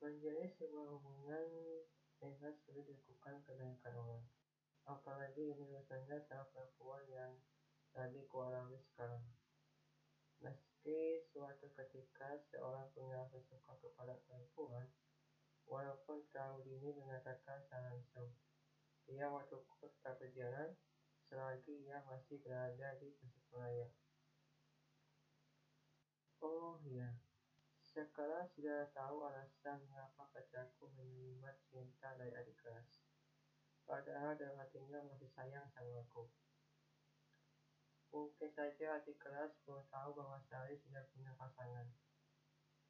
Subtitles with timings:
[0.00, 1.44] Menjalin sebuah hubungan
[2.24, 4.24] memang sulit dilakukan kebanyakan orang,
[4.88, 7.36] apalagi ini urusannya sama perempuan yang
[7.92, 9.20] lagi kualami sekarang.
[10.40, 14.88] Meski suatu ketika seorang punya rasa suka kepada perempuan,
[15.68, 18.32] walaupun terlalu dini mengatakan secara langsung,
[19.04, 20.72] ia waktuku tetap berjalan
[21.28, 23.92] selagi ia masih berada di Tasikmalaya.
[26.40, 27.20] Oh ya,
[27.90, 32.86] sekarang sudah tahu alasan mengapa pacarku menerima cinta dari adik kelas.
[33.82, 36.30] Padahal dalam hatinya masih sayang sama aku.
[38.14, 41.90] Mungkin saja adik kelas belum tahu bahwa Sari sudah punya pasangan.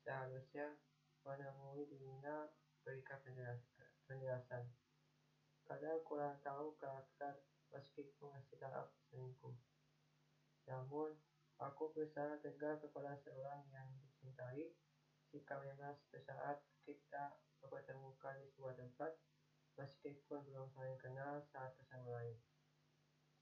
[0.00, 0.80] Seharusnya
[1.28, 2.48] menemui dirinya
[2.80, 3.20] berikan
[4.08, 4.64] penjelasan.
[5.68, 9.56] Kadang kurang tahu karakter meskipun masih tahap selingkuh.
[10.64, 11.12] Namun,
[11.56, 14.76] Aku berusaha tegar kepada seorang yang dicintai
[15.34, 19.12] jika memang suatu saat kita bertemukan di sebuah tempat
[19.76, 22.38] meskipun belum saling kenal satu sama lain.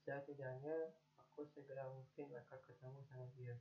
[0.04, 3.56] Setidaknya aku segera mungkin akan ketemu sama dia.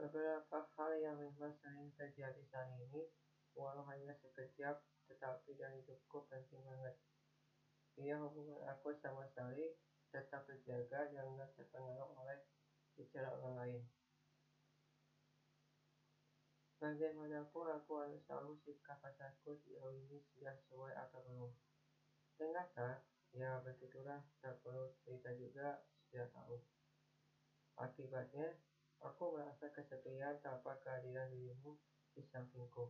[0.00, 3.04] Beberapa hal yang memang sering terjadi saat ini,
[3.52, 4.80] walau hanya sekejap,
[5.12, 6.96] tetapi dari hidupku penting banget.
[8.00, 9.76] Ia hubungan aku sama Sari
[10.08, 12.40] tetap terjaga dan tidak terpengaruh oleh
[12.96, 13.82] bicara orang lain.
[16.80, 21.52] Bagaimanapun aku harus tahu sikap pacarku sejauh ini sudah sesuai atau belum.
[22.40, 23.04] Ternyata,
[23.36, 25.76] ya begitulah, tak perlu cerita juga,
[26.08, 26.56] sudah tahu.
[27.76, 28.56] Akibatnya,
[29.04, 31.76] aku merasa kesepian tanpa kehadiran dirimu
[32.16, 32.88] di sampingku.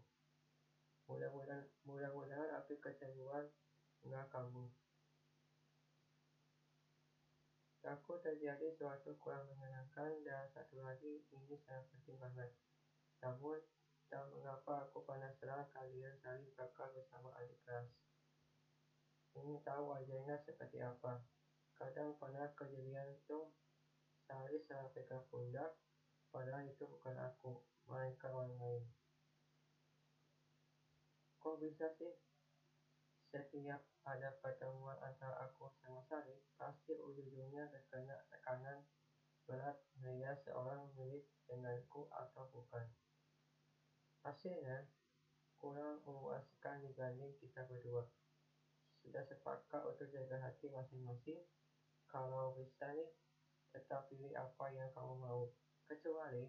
[1.11, 3.51] Mudah-mudahan mudah-mudahan api kecemburuan
[4.07, 4.71] enggak kamu.
[7.83, 12.55] Takut terjadi sesuatu kurang menyenangkan dan satu lagi ini sangat penting banget.
[13.19, 13.59] Namun,
[14.11, 17.87] tak mengapa aku penasaran kalian saling bakal bersama adik kelas.
[19.39, 21.23] Ingin tahu wajahnya seperti apa.
[21.79, 23.47] Kadang pernah kejadian itu
[24.27, 25.75] Sari salah pegang pundak,
[26.31, 28.83] padahal itu bukan aku, melainkan orang lain.
[31.43, 32.15] Kok bisa sih
[33.31, 38.87] setiap ada pertemuan antara aku sama Sari, pasti ujung-ujungnya terkena tekanan
[39.51, 42.87] berat melihat seorang milik denganku atau bukan.
[44.21, 44.85] Hasilnya,
[45.57, 48.05] kurang memuaskan dibanding kita berdua.
[49.01, 51.41] Sudah sepakat untuk jaga hati masing-masing.
[52.05, 53.09] Kalau bisa nih,
[53.73, 55.49] tetap pilih apa yang kamu mau.
[55.89, 56.45] Kecuali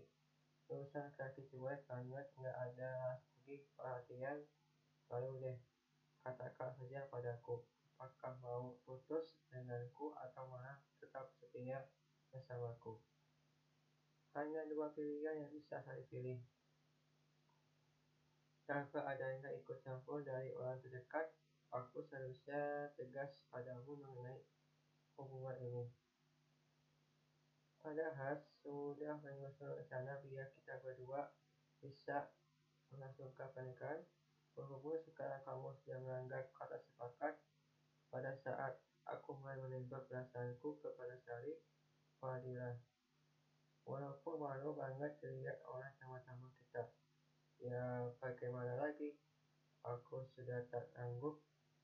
[0.67, 4.37] urusan kaki cuek banget nggak ada lagi perhatian,
[5.09, 5.57] baru deh
[6.21, 7.57] Katakan saja padaku,
[7.97, 11.81] apakah mau putus denganku atau malah tetap setia
[12.29, 13.01] bersamaku.
[14.37, 16.37] Hanya dua pilihan yang bisa saya pilih.
[18.71, 21.27] Tanpa adanya ikut campur dari orang terdekat,
[21.75, 24.39] aku seharusnya tegas padamu mengenai
[25.19, 25.91] hubungan ini.
[27.83, 31.27] Padahal sudah menyusun rencana biar kita berdua
[31.83, 32.31] bisa
[32.95, 33.99] melangsungkan pernikahan
[34.51, 37.39] Berhubung sekarang kamu sudah melanggar kata sepakat,
[38.11, 38.75] pada saat
[39.07, 41.55] aku mulai menembak perasaanku kepada Sari,
[42.19, 42.75] Fadila.
[43.87, 46.10] Walaupun malu banget terlihat orang kita.
[47.61, 49.13] Ya, bagaimana lagi?
[49.85, 51.37] Aku sudah tak sanggup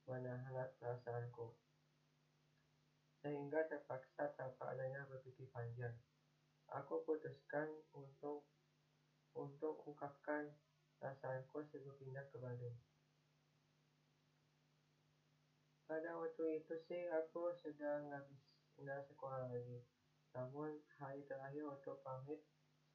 [0.09, 1.53] menahan perasaanku.
[3.21, 5.93] Sehingga terpaksa tanpa adanya berpikir panjang.
[6.73, 8.41] Aku putuskan untuk
[9.37, 10.49] untuk ungkapkan
[10.97, 12.73] perasaanku sebelum pindah ke Bandung.
[15.85, 18.09] Pada waktu itu sih aku sedang
[18.81, 19.85] nggak sekolah lagi.
[20.33, 22.41] Namun hari terakhir waktu pamit,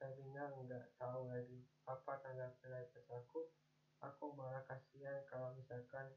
[0.03, 3.47] Sabina nggak tahu lagi apa tanggapan dari pesaku.
[4.03, 6.11] Aku malah kasihan kalau misalkan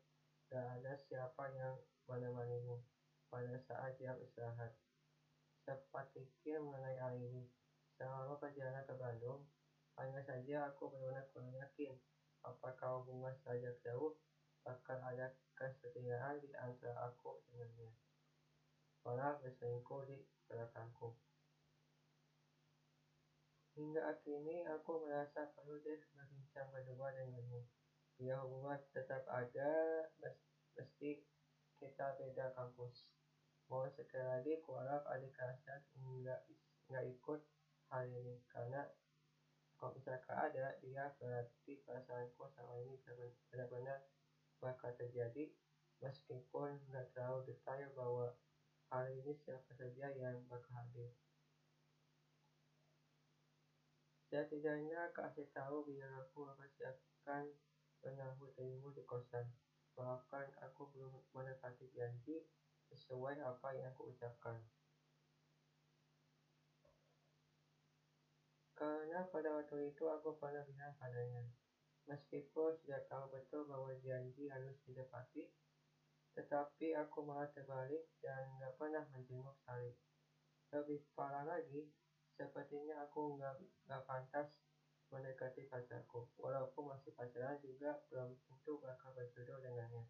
[0.49, 1.77] gak ada siapa yang
[2.09, 2.81] menemanimu
[3.29, 4.73] pada saat jam istirahat.
[5.69, 7.45] Sempat pikir mengenai hal ini.
[7.93, 9.45] Selama perjalanan ke Bandung,
[10.01, 11.93] hanya saja aku benar-benar kurang yakin
[12.41, 14.17] apakah hubungan saja jauh
[14.65, 17.93] bakal ada kesetiaan di antara aku dengannya.
[19.05, 20.17] Malah berselingkuh di
[20.49, 21.13] belakangku.
[23.75, 27.59] Hingga akhirnya aku merasa perlu deh berbincang berdua denganmu.
[28.15, 29.99] Biar hubungan tetap ada
[30.79, 31.19] meski
[31.75, 33.03] kita beda kampus.
[33.67, 36.39] Mau sekali lagi kuharap adik kelasnya nggak
[36.87, 37.41] nggak ikut
[37.91, 38.87] hal ini karena
[39.75, 42.95] kalau misalkan ada dia berarti perasaanku sama ini
[43.51, 43.99] benar-benar
[44.63, 45.51] bakal terjadi
[45.99, 48.31] meskipun nggak terlalu detail bahwa
[48.95, 51.11] hal ini siapa saja yang bakal hadir
[54.35, 57.55] Setidaknya kasih tahu biar aku mempersiapkan
[58.03, 59.47] menyambut dirimu di kosan.
[59.95, 62.43] Maafkan aku belum menepati janji
[62.91, 64.59] sesuai apa yang aku ucapkan.
[68.75, 71.47] Karena pada waktu itu aku pernah bilang padanya,
[72.03, 75.47] meskipun sudah tahu betul bahwa janji harus ditepati,
[76.35, 79.95] tetapi aku malah terbalik dan nggak pernah menjenguk Sari.
[80.75, 81.87] Lebih parah lagi,
[82.35, 83.55] sepertinya aku nggak
[83.87, 84.59] nggak pantas
[85.09, 86.27] mendekati pacarku.
[86.35, 90.03] Walaupun masih pacaran juga belum tentu bakal berjodoh dengannya.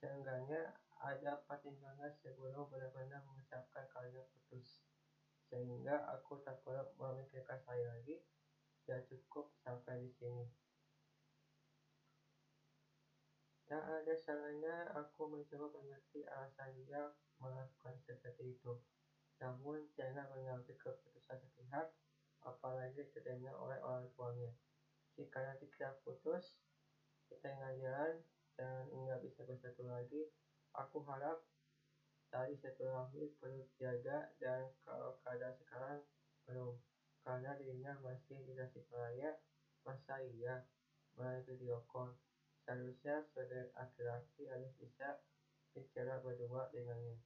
[0.00, 0.72] Seenggaknya
[1.04, 4.80] ada pertimbangan sebelum benar-benar mengucapkan kalimat putus.
[5.52, 8.16] Sehingga aku tak perlu memikirkan saya lagi.
[8.80, 10.44] Sudah cukup sampai di sini.
[13.64, 17.00] Tak ada salahnya aku mencoba mengerti alasan dia
[17.40, 18.76] melakukan seperti itu.
[19.44, 21.92] Namun jangan mengambil keputusan sepihak,
[22.48, 24.48] apalagi terdengar oleh orang tuanya.
[25.20, 26.56] Jika nanti kita putus
[27.28, 28.24] di tengah jalan
[28.56, 30.24] dan nggak bisa bersatu lagi,
[30.72, 31.44] aku harap
[32.32, 36.00] tali silaturahmi perlu dijaga dan kalau keadaan sekarang
[36.48, 36.72] belum,
[37.20, 39.36] karena dirinya masih di Tasikmalaya,
[39.84, 40.64] masa iya
[41.20, 42.16] melalui video call.
[42.64, 45.20] Seharusnya saudara laki-laki harus bisa
[45.76, 47.20] bicara berdua dengannya.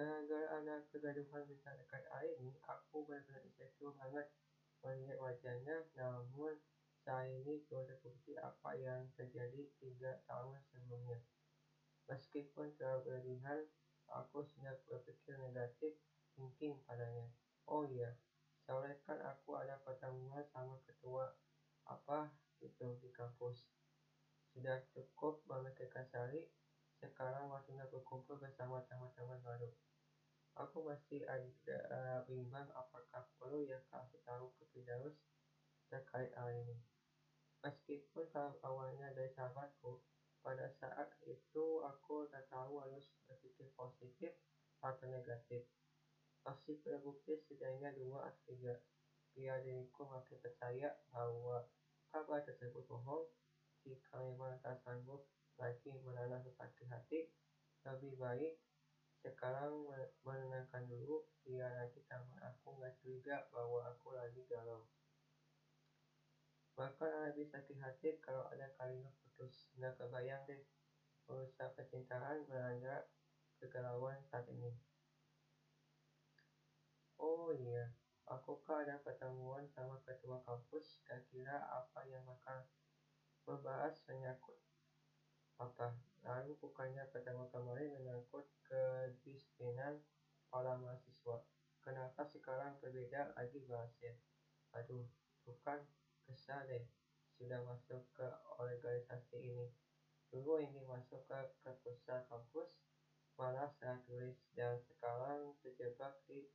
[0.00, 4.32] Gara-gara ada kegaduhan besar dekat hari ini, aku benar-benar insecure banget
[4.80, 5.76] melihat wajahnya.
[5.92, 6.56] Namun
[7.04, 11.20] saat ini belum terbukti apa yang terjadi tiga tahun sebelumnya.
[12.08, 13.68] Meskipun terlalu berlebihan,
[14.08, 15.92] aku sudah berpikir negatif
[16.32, 17.28] thinking padanya.
[17.68, 18.16] Oh iya,
[33.68, 35.16] apakah perlu ya kasih tahu ke Firdaus
[35.92, 36.80] terkait hal ini.
[37.60, 38.24] Meskipun
[38.64, 40.00] awalnya dari sahabatku,
[40.40, 44.32] pada saat itu aku tak tahu harus berpikir positif
[44.80, 45.68] atau negatif.
[46.40, 48.80] Masih terbukti setidaknya dua atau tiga.
[49.36, 51.68] Biar diriku makin percaya bahwa
[52.08, 53.28] kabar tersebut bohong.
[53.84, 55.28] Jika memang tak sanggup
[55.60, 57.28] lagi menahan sakit hati,
[57.84, 58.56] lebih baik
[59.20, 59.84] sekarang
[60.24, 64.88] menenangkan dulu biar nanti teman aku nggak curiga bahwa aku lagi galau.
[66.72, 69.68] Bahkan lebih sakit hati kalau ada kalimat putus.
[69.76, 70.60] Nggak kebayang deh
[71.28, 73.04] urusan percintaan melanda
[73.60, 74.72] kegalauan saat ini.
[77.20, 77.92] Oh iya,
[78.24, 81.04] aku kan ada pertemuan sama ketua kampus.
[81.04, 82.64] Kira-kira apa yang bakal
[83.44, 84.56] membahas menyangkut
[85.60, 85.92] apa?
[86.24, 90.00] Lalu bukannya pertemuan kemarin menyangkut kedisiplinan
[90.48, 91.44] para mahasiswa.
[91.84, 94.16] Kenapa sekarang berbeda lagi bahasnya?
[94.76, 95.04] Aduh,
[95.44, 95.80] bukan
[96.24, 96.84] kesal deh.
[97.36, 98.26] Sudah masuk ke
[98.60, 99.68] organisasi ini.
[100.28, 102.78] Dulu ingin masuk ke perpustakaan kampus,
[103.34, 106.46] malah saya tulis dan sekarang terjebak di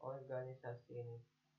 [0.00, 1.18] organisasi ini.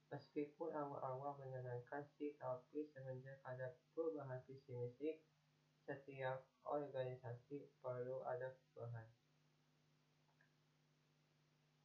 [0.10, 5.16] Meskipun awal-awal menyenangkan sih, tapi semenjak ada perubahan visi misi,
[5.92, 9.04] setiap organisasi perlu ada perubahan.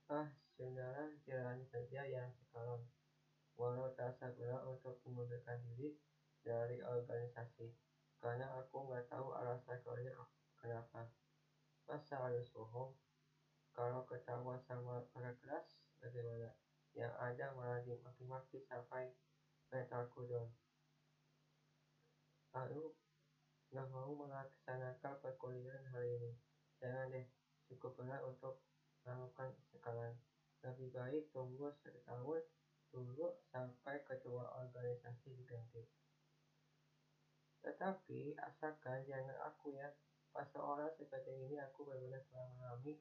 [0.07, 2.87] Ah, sudahlah jalani saja yang sekarang.
[3.59, 5.91] Walau terasa berat untuk mengundurkan diri
[6.39, 7.67] dari organisasi,
[8.23, 10.15] karena aku nggak tahu alasan keluarnya
[10.55, 11.11] kenapa.
[11.91, 12.95] Masa harus bohong?
[13.75, 15.67] Kalau ketawa sama kakak kelas,
[15.99, 16.55] bagaimana?
[16.95, 19.11] Yang ada malah dimaki-maki sampai
[19.75, 20.47] mentalku down.
[22.55, 22.95] Lalu,
[23.77, 26.33] nggak mau melaksanakan perkuliahan hari ini.
[26.81, 27.29] Jangan deh,
[27.69, 28.65] cukup berat untuk
[29.05, 30.17] melakukan sekarang.
[30.65, 32.41] Lebih baik tunggu satu tahun
[32.89, 35.85] dulu sampai ketua organisasi diganti.
[37.61, 39.93] Tetapi asalkan jangan aku ya,
[40.33, 42.97] pas seorang seperti ini aku benar-benar mengalami,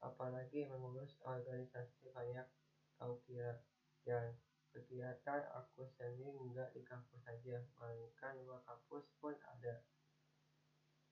[0.00, 2.48] apalagi mengurus organisasi banyak
[2.96, 3.60] kau kira.
[4.00, 4.32] Dan
[4.72, 9.84] kegiatan aku sendiri enggak di kampus saja, melainkan luar kampus pun ada.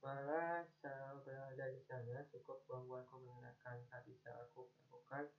[0.04, 5.32] Malah selalu berada di sana cukup membuatku mengenakan tak bisa aku lakukan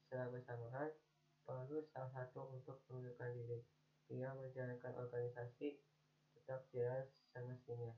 [0.00, 0.88] secara bersamaan
[1.44, 3.60] perlu salah satu untuk mengundurkan diri.
[4.08, 5.76] Dia menjalankan organisasi
[6.32, 7.92] tetap jalan semestinya.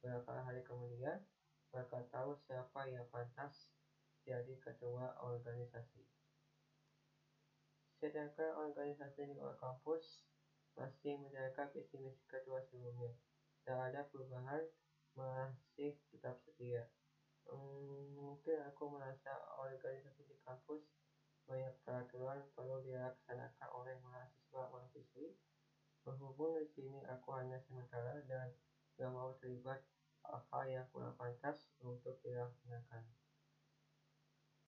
[0.00, 1.20] Beberapa hari kemudian,
[1.68, 3.76] mereka tahu siapa yang pantas
[4.24, 6.00] jadi ketua organisasi.
[8.00, 10.24] Sedangkan organisasi di luar kampus
[10.80, 13.12] masih menjalankan visi misi ketua sebelumnya.
[13.62, 14.64] Tak ada perubahan,
[15.14, 16.82] masih tetap setia.
[17.46, 20.82] Hmm, mungkin aku merasa organisasi di kampus
[21.46, 25.26] banyak peraturan perlu dilaksanakan oleh mahasiswa-mahasiswi.
[26.02, 28.01] Berhubung di sini aku hanya sementara